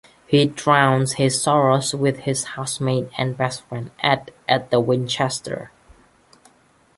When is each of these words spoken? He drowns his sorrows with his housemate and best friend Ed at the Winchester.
He 0.25 0.47
drowns 0.47 1.13
his 1.13 1.39
sorrows 1.43 1.93
with 1.93 2.21
his 2.21 2.43
housemate 2.57 3.11
and 3.19 3.37
best 3.37 3.61
friend 3.67 3.91
Ed 4.01 4.31
at 4.49 4.71
the 4.71 4.79
Winchester. 4.79 5.69